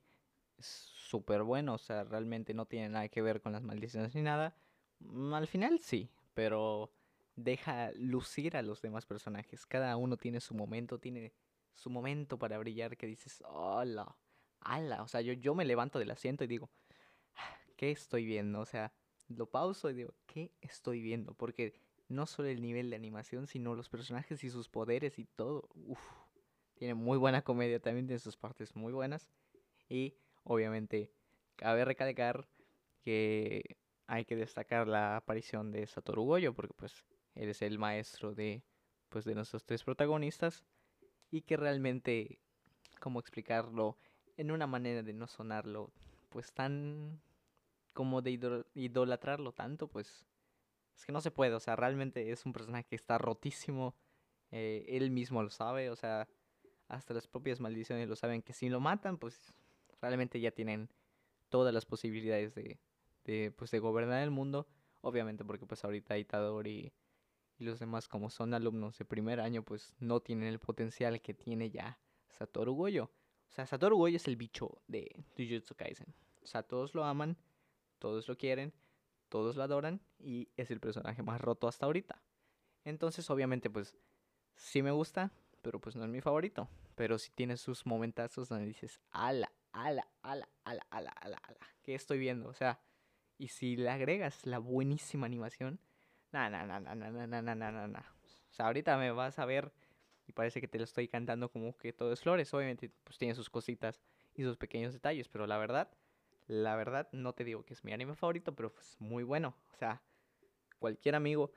es 0.58 0.68
súper 0.68 1.44
bueno, 1.44 1.74
o 1.74 1.78
sea, 1.78 2.04
realmente 2.04 2.54
no 2.54 2.66
tiene 2.66 2.90
nada 2.90 3.10
que 3.10 3.22
ver 3.22 3.42
con 3.42 3.52
las 3.52 3.64
maldiciones 3.64 4.16
ni 4.16 4.22
nada. 4.22 4.56
Mm, 5.00 5.34
al 5.34 5.48
final 5.48 5.80
sí, 5.80 6.10
pero 6.34 6.92
deja 7.36 7.92
lucir 7.96 8.56
a 8.58 8.62
los 8.62 8.82
demás 8.82 9.06
personajes. 9.06 9.66
Cada 9.66 9.98
uno 9.98 10.18
tiene 10.18 10.40
su 10.40 10.54
momento, 10.54 11.00
tiene 11.00 11.34
su 11.74 11.90
momento 11.90 12.38
para 12.38 12.58
brillar 12.58 12.98
que 12.98 13.08
dices, 13.08 13.44
hola, 13.48 14.16
ala. 14.60 15.04
O 15.04 15.08
sea, 15.08 15.22
yo, 15.22 15.34
yo 15.34 15.56
me 15.56 15.66
levanto 15.66 16.00
del 16.00 16.12
asiento 16.12 16.44
y 16.44 16.48
digo, 16.48 16.70
¿qué 17.76 17.92
estoy 17.92 18.26
viendo? 18.26 18.60
O 18.60 18.66
sea, 18.66 18.94
lo 19.28 19.48
pauso 19.48 19.90
y 19.90 19.94
digo, 19.94 20.14
¿qué 20.26 20.52
estoy 20.62 21.02
viendo? 21.02 21.34
Porque 21.34 21.74
no 22.10 22.26
solo 22.26 22.50
el 22.50 22.62
nivel 22.62 22.90
de 22.90 22.96
animación, 22.96 23.48
sino 23.48 23.76
los 23.76 23.90
personajes 23.90 24.44
y 24.44 24.50
sus 24.50 24.70
poderes 24.70 25.20
y 25.20 25.26
todo. 25.26 25.70
Uf, 25.74 26.02
tiene 26.76 26.94
muy 26.94 27.18
buena 27.18 27.42
comedia, 27.42 27.80
también 27.80 28.08
tiene 28.08 28.20
sus 28.20 28.38
partes 28.38 28.76
muy 28.76 28.94
buenas. 28.94 29.30
Y 29.90 30.16
obviamente, 30.44 31.12
cabe 31.56 31.86
recalcar 31.86 32.48
que 33.04 33.78
hay 34.08 34.26
que 34.26 34.36
destacar 34.36 34.88
la 34.88 35.18
aparición 35.18 35.72
de 35.72 35.88
Satoru 35.88 36.24
Goyo, 36.24 36.54
porque 36.54 36.74
pues 36.74 37.04
él 37.36 37.50
es 37.50 37.62
el 37.62 37.80
maestro 37.80 38.34
de, 38.36 38.64
pues, 39.10 39.26
de 39.26 39.36
nuestros 39.36 39.64
tres 39.66 39.84
protagonistas, 39.84 40.66
y 41.32 41.42
que 41.42 41.58
realmente, 41.58 42.40
¿cómo 43.00 43.20
explicarlo? 43.20 43.98
En 44.38 44.52
una 44.52 44.68
manera 44.68 45.04
de 45.04 45.14
no 45.14 45.28
sonarlo, 45.28 45.92
pues 46.30 46.54
tan 46.54 47.22
como 47.94 48.22
de 48.22 48.66
idolatrarlo 48.74 49.54
tanto, 49.54 49.88
pues 49.88 50.26
es 50.96 51.06
que 51.06 51.12
no 51.12 51.22
se 51.22 51.32
puede, 51.32 51.54
o 51.54 51.60
sea, 51.60 51.76
realmente 51.76 52.32
es 52.32 52.46
un 52.46 52.54
personaje 52.54 52.86
que 52.86 52.96
está 52.96 53.18
rotísimo, 53.18 53.96
eh, 54.52 54.86
él 54.88 55.12
mismo 55.12 55.42
lo 55.42 55.50
sabe, 55.50 55.90
o 55.90 55.96
sea, 55.96 56.28
hasta 56.88 57.14
las 57.14 57.28
propias 57.28 57.60
maldiciones 57.60 58.08
lo 58.08 58.16
saben 58.16 58.42
que 58.42 58.54
si 58.54 58.70
lo 58.70 58.80
matan, 58.80 59.18
pues 59.18 59.54
realmente 60.02 60.40
ya 60.40 60.52
tienen 60.52 60.90
todas 61.50 61.74
las 61.74 61.86
posibilidades 61.86 62.54
de, 62.54 63.52
pues, 63.52 63.72
de 63.72 63.80
gobernar 63.80 64.22
el 64.24 64.32
mundo. 64.32 64.68
Obviamente 65.02 65.44
porque 65.44 65.66
pues 65.66 65.84
ahorita 65.84 66.18
Itadori 66.18 66.94
y, 67.60 67.66
los 67.66 67.80
demás 67.80 68.08
como 68.08 68.30
son 68.30 68.54
alumnos 68.54 68.98
de 68.98 69.06
primer 69.06 69.40
año 69.40 69.64
pues 69.64 69.94
no 70.00 70.20
tienen 70.20 70.48
el 70.48 70.60
potencial 70.60 71.22
que 71.22 71.34
tiene 71.34 71.70
ya 71.70 72.00
Satoru 72.30 72.74
Goyo. 72.74 73.06
O 73.50 73.52
sea, 73.52 73.66
Satoru 73.68 73.98
Goyo 73.98 74.18
es 74.18 74.28
el 74.28 74.36
bicho 74.36 74.82
de 74.88 75.24
Jujutsu 75.38 75.76
Kaisen. 75.76 76.14
O 76.42 76.48
sea, 76.48 76.64
todos 76.64 76.96
lo 76.96 77.04
aman, 77.06 77.38
todos 78.04 78.28
lo 78.28 78.38
quieren, 78.38 78.74
todos 79.30 79.56
lo 79.56 79.64
adoran 79.64 80.02
y 80.20 80.50
es 80.58 80.70
el 80.72 80.82
personaje 80.82 81.24
más 81.24 81.40
roto 81.40 81.70
hasta 81.70 81.86
ahorita. 81.86 82.22
Entonces, 82.84 83.30
obviamente, 83.30 83.70
pues 83.70 83.96
sí 84.58 84.82
me 84.82 84.92
gusta, 84.92 85.32
pero 85.62 85.80
pues 85.80 85.96
no 85.96 86.04
es 86.04 86.10
mi 86.10 86.20
favorito. 86.20 86.68
Pero 86.96 87.18
sí 87.18 87.32
tiene 87.34 87.56
sus 87.56 87.86
momentazos 87.86 88.50
donde 88.50 88.66
dices, 88.66 89.00
ala, 89.12 89.50
ala, 89.72 90.06
ala, 90.22 90.50
ala, 90.66 90.86
ala, 90.90 91.12
ala, 91.12 91.38
ala, 91.44 91.60
¿qué 91.82 91.96
estoy 91.96 92.20
viendo? 92.20 92.50
O 92.50 92.54
sea, 92.54 92.82
y 93.38 93.48
si 93.48 93.78
le 93.78 93.90
agregas 93.90 94.46
la 94.46 94.60
buenísima 94.60 95.26
animación, 95.26 95.80
na, 96.34 96.50
na, 96.50 96.66
na, 96.66 96.82
na, 96.82 96.96
na, 96.96 97.10
na, 97.10 97.42
na, 97.42 97.56
na, 97.56 97.88
na, 97.88 98.14
O 98.52 98.54
sea, 98.54 98.66
ahorita 98.66 98.98
me 98.98 99.12
vas 99.12 99.40
a 99.40 99.46
ver 99.46 99.72
y 100.28 100.34
parece 100.34 100.60
que 100.60 100.68
te 100.68 100.78
lo 100.78 100.84
estoy 100.84 101.08
cantando 101.08 101.50
como 101.50 101.78
que 101.78 101.94
todo 101.94 102.12
es 102.12 102.20
flores. 102.20 102.54
Obviamente, 102.54 102.92
pues 103.06 103.18
tiene 103.18 103.34
sus 103.34 103.50
cositas 103.50 104.02
y 104.36 104.44
sus 104.44 104.58
pequeños 104.58 104.92
detalles, 104.92 105.30
pero 105.30 105.48
la 105.48 105.58
verdad, 105.58 105.90
la 106.54 106.76
verdad, 106.76 107.10
no 107.12 107.34
te 107.34 107.44
digo 107.44 107.66
que 107.66 107.74
es 107.74 107.84
mi 107.84 107.94
anime 107.94 108.16
favorito, 108.16 108.54
pero 108.54 108.72
pues 108.72 108.96
muy 109.00 109.24
bueno. 109.24 109.56
O 109.72 109.76
sea, 109.76 110.04
cualquier 110.78 111.16
amigo 111.16 111.52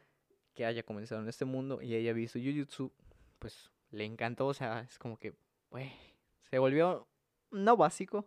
que 0.55 0.65
haya 0.65 0.83
comenzado 0.83 1.21
en 1.21 1.29
este 1.29 1.45
mundo 1.45 1.83
y 1.83 1.95
haya 1.95 2.15
visto 2.15 2.39
Jujutsu, 2.39 2.91
pues 3.39 3.71
le 3.91 4.05
encantó. 4.05 4.47
O 4.47 4.55
sea, 4.55 4.81
es 4.81 4.99
como 4.99 5.19
que, 5.19 5.35
se 6.41 6.59
volvió 6.59 7.07
no 7.51 7.77
básico, 7.77 8.27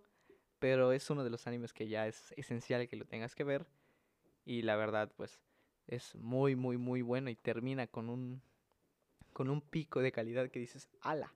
pero 0.59 0.91
es 0.91 1.09
uno 1.09 1.23
de 1.23 1.31
los 1.31 1.47
animes 1.47 1.73
que 1.73 1.88
ya 1.88 2.07
es 2.07 2.33
esencial 2.38 2.88
que 2.88 2.97
lo 2.97 3.05
tengas 3.05 3.33
que 3.33 3.43
ver. 3.43 3.65
Y 4.45 4.61
la 4.61 4.75
verdad, 4.75 5.11
pues, 5.17 5.41
es 5.88 6.13
muy, 6.13 6.55
muy, 6.55 6.77
muy 6.77 7.01
bueno 7.01 7.31
y 7.31 7.35
termina 7.35 7.88
con 7.88 8.09
un, 8.09 8.43
con 9.33 9.49
un 9.49 9.61
pico 9.61 10.01
de 10.01 10.11
calidad 10.11 10.51
que 10.51 10.59
dices, 10.59 10.88
ala, 11.01 11.33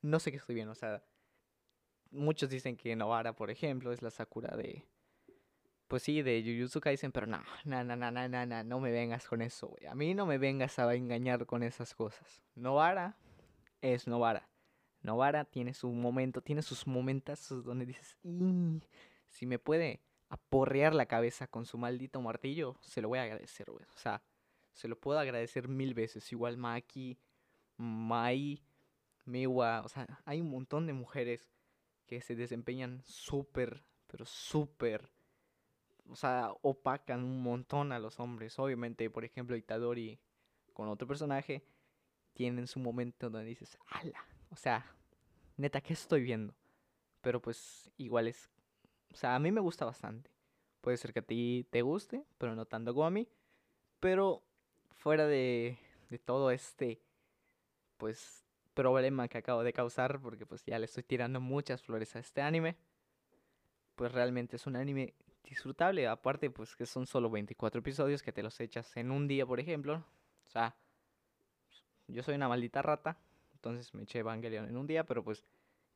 no 0.00 0.18
sé 0.18 0.32
qué 0.32 0.38
estoy 0.38 0.56
viendo. 0.56 0.72
O 0.72 0.76
sea, 0.76 1.04
muchos 2.12 2.50
dicen 2.50 2.76
que 2.76 2.94
Novara, 2.94 3.34
por 3.34 3.50
ejemplo, 3.50 3.92
es 3.92 4.02
la 4.02 4.10
Sakura 4.10 4.56
de, 4.56 4.84
pues 5.88 6.02
sí, 6.02 6.22
de 6.22 6.42
Jujutsu 6.42 6.80
Kaisen, 6.80 7.12
pero 7.12 7.26
no, 7.26 7.42
no, 7.64 7.82
no, 7.84 7.96
no, 7.96 8.10
no, 8.10 8.28
no, 8.28 8.46
no, 8.46 8.64
no 8.64 8.80
me 8.80 8.90
vengas 8.90 9.26
con 9.26 9.42
eso, 9.42 9.68
güey. 9.68 9.86
A 9.86 9.94
mí 9.94 10.14
no 10.14 10.26
me 10.26 10.38
vengas 10.38 10.78
a 10.78 10.94
engañar 10.94 11.46
con 11.46 11.62
esas 11.62 11.94
cosas. 11.94 12.42
Novara 12.54 13.16
es 13.80 14.06
Novara. 14.06 14.48
Novara 15.02 15.44
tiene 15.44 15.74
su 15.74 15.90
momento, 15.90 16.42
tiene 16.42 16.62
sus 16.62 16.86
momentos 16.86 17.48
donde 17.64 17.86
dices, 17.86 18.16
si 19.28 19.46
me 19.46 19.58
puede 19.58 20.00
aporrear 20.28 20.94
la 20.94 21.06
cabeza 21.06 21.46
con 21.46 21.66
su 21.66 21.76
maldito 21.76 22.20
martillo, 22.22 22.76
se 22.80 23.02
lo 23.02 23.08
voy 23.08 23.18
a 23.18 23.24
agradecer, 23.24 23.70
güey. 23.70 23.84
O 23.94 23.98
sea, 23.98 24.22
se 24.72 24.88
lo 24.88 24.98
puedo 24.98 25.18
agradecer 25.18 25.68
mil 25.68 25.92
veces. 25.92 26.30
Igual 26.32 26.56
Maki, 26.56 27.18
Mai, 27.76 28.62
Miwa, 29.24 29.82
o 29.84 29.88
sea, 29.88 30.06
hay 30.24 30.40
un 30.40 30.50
montón 30.50 30.86
de 30.86 30.92
mujeres 30.92 31.51
que 32.12 32.20
se 32.20 32.36
desempeñan 32.36 33.00
súper, 33.06 33.82
pero 34.06 34.26
súper, 34.26 35.10
o 36.10 36.14
sea, 36.14 36.52
opacan 36.60 37.24
un 37.24 37.42
montón 37.42 37.90
a 37.90 37.98
los 37.98 38.20
hombres. 38.20 38.58
Obviamente, 38.58 39.08
por 39.08 39.24
ejemplo, 39.24 39.56
Itadori 39.56 40.20
con 40.74 40.90
otro 40.90 41.08
personaje 41.08 41.64
tienen 42.34 42.66
su 42.66 42.80
momento 42.80 43.30
donde 43.30 43.48
dices, 43.48 43.78
ala, 43.86 44.22
o 44.50 44.56
sea, 44.56 44.94
neta, 45.56 45.80
¿qué 45.80 45.94
estoy 45.94 46.20
viendo? 46.20 46.54
Pero 47.22 47.40
pues 47.40 47.90
igual 47.96 48.28
es... 48.28 48.50
O 49.10 49.16
sea, 49.16 49.34
a 49.34 49.38
mí 49.38 49.50
me 49.50 49.62
gusta 49.62 49.86
bastante. 49.86 50.30
Puede 50.82 50.98
ser 50.98 51.14
que 51.14 51.20
a 51.20 51.26
ti 51.26 51.66
te 51.70 51.80
guste, 51.80 52.26
pero 52.36 52.54
no 52.54 52.66
tanto 52.66 52.92
como 52.92 53.06
a 53.06 53.10
mí. 53.10 53.26
Pero 54.00 54.42
fuera 54.90 55.26
de, 55.26 55.78
de 56.10 56.18
todo 56.18 56.50
este, 56.50 57.00
pues, 57.96 58.44
problema 58.74 59.28
que 59.28 59.38
acabo 59.38 59.62
de 59.62 59.72
causar, 59.72 60.20
porque 60.20 60.46
pues 60.46 60.64
ya 60.64 60.78
le 60.78 60.86
estoy 60.86 61.02
tirando 61.02 61.40
muchas 61.40 61.82
flores 61.82 62.14
a 62.16 62.18
este 62.18 62.42
anime, 62.42 62.76
pues 63.94 64.12
realmente 64.12 64.56
es 64.56 64.66
un 64.66 64.76
anime 64.76 65.14
disfrutable. 65.44 66.06
Aparte, 66.08 66.50
pues 66.50 66.76
que 66.76 66.86
son 66.86 67.06
solo 67.06 67.30
24 67.30 67.80
episodios 67.80 68.22
que 68.22 68.32
te 68.32 68.42
los 68.42 68.58
echas 68.60 68.96
en 68.96 69.10
un 69.10 69.28
día, 69.28 69.46
por 69.46 69.60
ejemplo. 69.60 70.04
O 70.46 70.50
sea, 70.50 70.76
yo 72.08 72.22
soy 72.22 72.34
una 72.34 72.48
maldita 72.48 72.82
rata, 72.82 73.18
entonces 73.54 73.94
me 73.94 74.02
eché 74.02 74.20
Evangelion 74.20 74.68
en 74.68 74.76
un 74.76 74.86
día, 74.86 75.04
pero 75.04 75.22
pues 75.22 75.44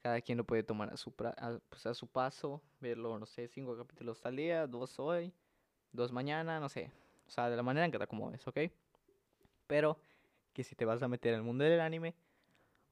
cada 0.03 0.21
quien 0.21 0.39
lo 0.39 0.45
puede 0.45 0.63
tomar 0.63 0.93
a 0.93 0.97
su, 0.97 1.13
pues, 1.13 1.87
a, 1.87 1.95
su 1.95 2.07
paso, 2.07 2.63
verlo, 2.81 3.19
no 3.19 3.27
sé, 3.27 3.49
cinco 3.49 3.77
capítulos 3.77 4.25
al 4.25 4.37
día, 4.37 4.67
dos 4.67 5.01
hoy, 5.01 5.33
dos 5.91 6.13
mañana, 6.13 6.61
no 6.61 6.69
sé. 6.69 6.93
O 7.27 7.31
sea, 7.31 7.51
de 7.51 7.57
la 7.57 7.63
manera 7.63 7.87
en 7.87 7.93
que 7.93 7.99
te 7.99 8.05
acomodes, 8.05 8.47
¿ok? 8.47 8.59
Pero 9.67 9.99
que 10.53 10.63
si 10.63 10.77
te 10.77 10.85
vas 10.85 11.03
a 11.03 11.09
meter 11.09 11.35
al 11.35 11.43
mundo 11.43 11.65
del 11.65 11.81
anime, 11.81 12.15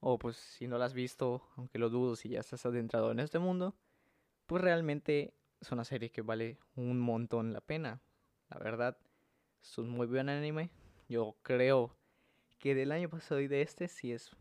o 0.06 0.18
pues 0.18 0.36
si 0.36 0.68
no 0.68 0.76
lo 0.76 0.84
has 0.84 0.92
visto, 0.92 1.48
aunque 1.56 1.78
lo 1.78 1.88
dudo 1.88 2.14
si 2.14 2.28
ya 2.28 2.40
estás 2.40 2.66
adentrado 2.66 3.10
en 3.10 3.20
este 3.20 3.38
mundo, 3.38 3.74
pues 4.44 4.62
realmente 4.62 5.32
es 5.62 5.72
una 5.72 5.82
serie 5.82 6.10
que 6.10 6.20
vale 6.20 6.58
un 6.76 7.00
montón 7.00 7.54
la 7.54 7.62
pena. 7.62 8.02
La 8.50 8.58
verdad, 8.58 8.98
es 9.62 9.78
un 9.78 9.88
muy 9.88 10.06
buen 10.06 10.28
anime. 10.28 10.68
Yo 11.08 11.36
creo 11.40 11.96
que 12.58 12.74
del 12.74 12.92
año 12.92 13.08
pasado 13.08 13.40
y 13.40 13.48
de 13.48 13.62
este 13.62 13.88
sí 13.88 14.12
es 14.12 14.36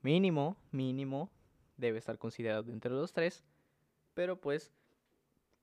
mínimo, 0.00 0.56
mínimo, 0.72 1.30
debe 1.76 2.00
estar 2.00 2.18
considerado 2.18 2.72
entre 2.72 2.90
los 2.90 3.12
tres. 3.12 3.44
Pero 4.14 4.40
pues 4.40 4.72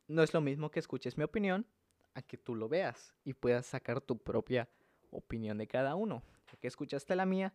no 0.07 0.23
es 0.23 0.33
lo 0.33 0.39
mismo 0.39 0.71
que 0.71 0.79
escuches 0.79 1.17
mi 1.17 1.25
opinión 1.25 1.65
a 2.13 2.21
que 2.21 2.37
tú 2.37 2.55
lo 2.55 2.69
veas 2.69 3.13
y 3.25 3.33
puedas 3.33 3.65
sacar 3.65 3.99
tu 3.99 4.17
propia 4.17 4.69
opinión 5.11 5.57
de 5.57 5.67
cada 5.67 5.95
uno. 5.95 6.23
Ya 6.49 6.57
que 6.57 6.69
escuchaste 6.69 7.17
la 7.17 7.25
mía, 7.25 7.53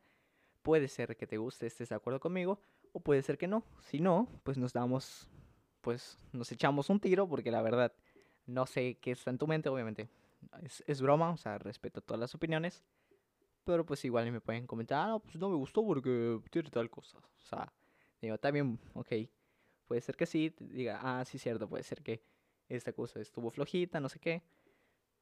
puede 0.64 0.88
ser 0.88 1.14
que 1.16 1.26
te 1.26 1.36
guste, 1.36 1.66
estés 1.66 1.90
de 1.90 1.94
acuerdo 1.94 2.18
conmigo, 2.18 2.58
o 2.92 3.00
puede 3.00 3.22
ser 3.22 3.36
que 3.36 3.46
no. 3.46 3.62
Si 3.80 4.00
no, 4.00 4.26
pues 4.42 4.56
nos 4.56 4.72
damos, 4.72 5.28
pues 5.82 6.18
nos 6.32 6.50
echamos 6.50 6.88
un 6.88 6.98
tiro, 6.98 7.28
porque 7.28 7.50
la 7.50 7.62
verdad 7.62 7.92
no 8.46 8.66
sé 8.66 8.96
qué 9.00 9.12
está 9.12 9.30
en 9.30 9.38
tu 9.38 9.46
mente, 9.46 9.68
obviamente. 9.68 10.08
Es, 10.62 10.82
es 10.86 11.02
broma, 11.02 11.30
o 11.30 11.36
sea, 11.36 11.58
respeto 11.58 12.00
todas 12.00 12.18
las 12.18 12.34
opiniones. 12.34 12.82
Pero 13.64 13.84
pues 13.84 14.04
igual 14.04 14.32
me 14.32 14.40
pueden 14.40 14.66
comentar, 14.66 15.04
ah, 15.04 15.08
no, 15.08 15.20
pues 15.20 15.36
no 15.36 15.50
me 15.50 15.56
gustó 15.56 15.84
porque 15.84 16.40
tiene 16.50 16.70
tal 16.70 16.90
cosa. 16.90 17.18
O 17.18 17.46
sea, 17.46 17.70
digo, 18.20 18.38
también, 18.38 18.78
ok, 18.94 19.12
puede 19.86 20.00
ser 20.00 20.16
que 20.16 20.26
sí, 20.26 20.54
diga, 20.58 20.98
ah, 21.02 21.24
sí, 21.26 21.38
cierto, 21.38 21.68
puede 21.68 21.82
ser 21.82 22.02
que 22.02 22.22
esta 22.68 22.92
cosa 22.94 23.20
estuvo 23.20 23.50
flojita, 23.50 24.00
no 24.00 24.08
sé 24.08 24.18
qué. 24.18 24.42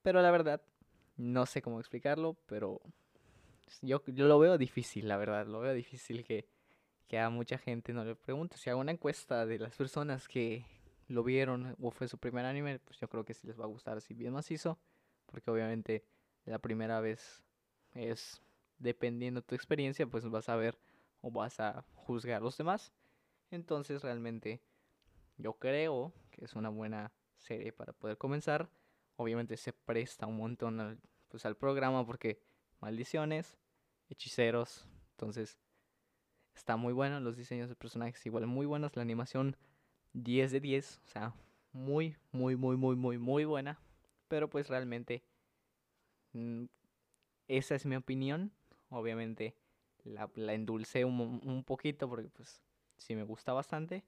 Pero 0.02 0.22
la 0.22 0.30
verdad, 0.30 0.62
no 1.16 1.46
sé 1.46 1.62
cómo 1.62 1.80
explicarlo, 1.80 2.36
pero 2.46 2.80
yo, 3.80 4.02
yo 4.06 4.26
lo 4.26 4.38
veo 4.38 4.58
difícil, 4.58 5.08
la 5.08 5.16
verdad, 5.16 5.46
lo 5.46 5.60
veo 5.60 5.74
difícil 5.74 6.24
que, 6.24 6.46
que 7.08 7.18
a 7.18 7.30
mucha 7.30 7.58
gente 7.58 7.92
no 7.92 8.04
le 8.04 8.14
pregunte. 8.14 8.56
Si 8.56 8.70
hago 8.70 8.80
una 8.80 8.92
encuesta 8.92 9.46
de 9.46 9.58
las 9.58 9.76
personas 9.76 10.28
que 10.28 10.64
lo 11.08 11.22
vieron 11.22 11.76
o 11.80 11.90
fue 11.90 12.08
su 12.08 12.18
primer 12.18 12.44
anime, 12.46 12.78
pues 12.80 12.98
yo 12.98 13.08
creo 13.08 13.24
que 13.24 13.34
sí 13.34 13.46
les 13.46 13.58
va 13.58 13.64
a 13.64 13.68
gustar 13.68 13.96
así 13.96 14.14
bien 14.14 14.32
macizo, 14.32 14.78
porque 15.26 15.50
obviamente 15.50 16.04
la 16.44 16.58
primera 16.58 17.00
vez 17.00 17.42
es 17.94 18.40
dependiendo 18.78 19.40
de 19.40 19.46
tu 19.46 19.54
experiencia, 19.54 20.06
pues 20.06 20.28
vas 20.28 20.48
a 20.48 20.56
ver 20.56 20.78
o 21.20 21.30
vas 21.30 21.60
a 21.60 21.84
juzgar 21.94 22.36
a 22.36 22.44
los 22.44 22.56
demás. 22.56 22.92
Entonces 23.50 24.02
realmente 24.02 24.60
yo 25.36 25.54
creo 25.54 26.12
que 26.30 26.44
es 26.44 26.54
una 26.54 26.68
buena 26.68 27.12
serie 27.38 27.72
para 27.72 27.92
poder 27.92 28.18
comenzar. 28.18 28.68
Obviamente 29.16 29.56
se 29.56 29.72
presta 29.72 30.26
un 30.26 30.36
montón 30.36 30.80
al, 30.80 30.98
pues, 31.28 31.44
al 31.46 31.56
programa 31.56 32.04
porque 32.06 32.40
maldiciones, 32.82 33.56
hechiceros, 34.10 34.86
entonces 35.12 35.58
está 36.54 36.76
muy 36.76 36.92
bueno, 36.92 37.20
los 37.20 37.36
diseños 37.36 37.70
de 37.70 37.76
personajes 37.76 38.24
igual 38.26 38.46
muy 38.46 38.66
buenos, 38.66 38.94
la 38.94 39.02
animación 39.02 39.56
10 40.12 40.52
de 40.52 40.60
10, 40.60 41.00
o 41.04 41.08
sea, 41.08 41.34
muy, 41.72 42.16
muy, 42.32 42.56
muy, 42.56 42.76
muy, 42.76 42.96
muy, 42.96 43.16
muy 43.16 43.44
buena, 43.46 43.80
pero 44.28 44.50
pues 44.50 44.68
realmente 44.68 45.22
mm, 46.32 46.64
esa 47.48 47.74
es 47.74 47.86
mi 47.86 47.96
opinión, 47.96 48.52
obviamente 48.90 49.56
la, 50.04 50.30
la 50.34 50.52
endulcé 50.52 51.06
un, 51.06 51.40
un 51.42 51.64
poquito 51.64 52.08
porque 52.08 52.28
pues 52.28 52.62
sí 52.98 53.14
me 53.14 53.22
gusta 53.22 53.54
bastante, 53.54 54.04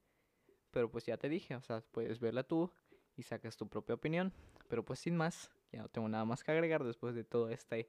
pero 0.70 0.90
pues 0.90 1.06
ya 1.06 1.16
te 1.16 1.30
dije, 1.30 1.56
o 1.56 1.62
sea, 1.62 1.80
puedes 1.92 2.20
verla 2.20 2.42
tú, 2.42 2.70
y 3.16 3.22
sacas 3.22 3.56
tu 3.56 3.68
propia 3.68 3.94
opinión. 3.94 4.32
Pero 4.68 4.84
pues 4.84 5.00
sin 5.00 5.16
más, 5.16 5.50
ya 5.72 5.82
no 5.82 5.88
tengo 5.88 6.08
nada 6.08 6.24
más 6.24 6.42
que 6.42 6.52
agregar 6.52 6.84
después 6.84 7.14
de 7.14 7.24
todo 7.24 7.48
este 7.50 7.88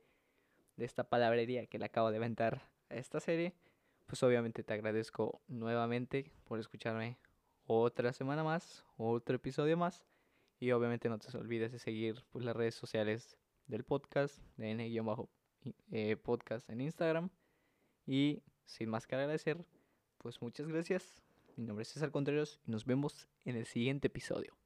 de 0.78 0.86
esta 0.86 1.04
palabrería 1.04 1.66
que 1.68 1.80
le 1.80 1.86
acabo 1.86 2.12
de 2.12 2.18
aventar 2.18 2.62
a 2.90 2.96
esta 2.96 3.20
serie. 3.20 3.54
Pues 4.06 4.22
obviamente 4.24 4.64
te 4.64 4.74
agradezco 4.74 5.42
nuevamente 5.48 6.32
por 6.44 6.60
escucharme 6.60 7.18
otra 7.66 8.14
semana 8.14 8.44
más, 8.44 8.86
otro 8.98 9.36
episodio 9.36 9.78
más. 9.78 10.06
Y 10.60 10.72
obviamente 10.72 11.10
no 11.10 11.20
te 11.20 11.36
olvides 11.38 11.72
de 11.72 11.80
seguir 11.80 12.24
pues, 12.32 12.46
las 12.46 12.56
redes 12.56 12.76
sociales 12.76 13.38
del 13.68 13.84
podcast, 13.84 14.40
de 14.58 14.72
N-podcast 14.72 16.70
en 16.70 16.82
Instagram. 16.82 17.30
Y 18.06 18.44
sin 18.64 18.90
más 18.90 19.08
que 19.08 19.16
agradecer, 19.16 19.66
pues 20.18 20.42
muchas 20.42 20.68
gracias. 20.68 21.22
Mi 21.56 21.66
nombre 21.66 21.84
es 21.84 21.90
César 21.90 22.12
Contreras 22.12 22.60
y 22.66 22.72
nos 22.72 22.86
vemos 22.86 23.28
en 23.44 23.56
el 23.56 23.66
siguiente 23.66 24.08
episodio. 24.08 24.56